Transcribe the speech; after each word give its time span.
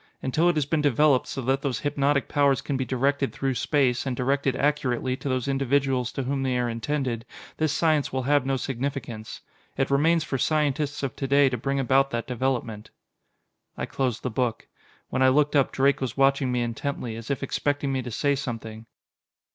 Until 0.23 0.49
it 0.49 0.55
has 0.55 0.65
been 0.65 0.81
developed 0.81 1.27
so 1.27 1.43
that 1.43 1.61
those 1.61 1.81
hypnotic 1.81 2.27
powers 2.27 2.59
can 2.59 2.75
be 2.75 2.83
directed 2.85 3.31
through 3.31 3.53
space, 3.53 4.03
and 4.03 4.15
directed 4.17 4.55
accurately 4.55 5.15
to 5.17 5.29
those 5.29 5.47
individuals 5.47 6.11
to 6.13 6.23
whom 6.23 6.41
they 6.41 6.57
are 6.57 6.67
intended, 6.67 7.23
this 7.57 7.71
science 7.71 8.11
will 8.11 8.23
have 8.23 8.43
no 8.43 8.57
significance. 8.57 9.41
It 9.77 9.91
remains 9.91 10.23
for 10.23 10.39
scientists 10.39 11.03
of 11.03 11.15
to 11.17 11.27
day 11.27 11.49
to 11.49 11.55
bring 11.57 11.79
about 11.79 12.09
that 12.09 12.25
development." 12.25 12.89
I 13.77 13.85
closed 13.85 14.23
the 14.23 14.31
book. 14.31 14.67
When 15.09 15.21
I 15.21 15.29
looked 15.29 15.55
up, 15.55 15.71
Drake 15.71 16.01
was 16.01 16.17
watching 16.17 16.51
me 16.51 16.63
intently, 16.63 17.15
as 17.15 17.29
if 17.29 17.43
expecting 17.43 17.91
me 17.93 18.01
to 18.01 18.09
say 18.09 18.33
something. 18.33 18.87